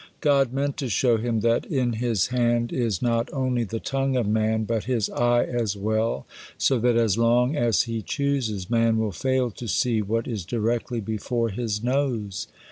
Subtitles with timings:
[0.19, 4.25] God meant to show him that in His hand is not only the tongue of
[4.27, 6.25] man, but his eye as well,
[6.57, 11.01] so that as long as He chooses, man will fail to see what is directly
[11.01, 12.47] before his nose.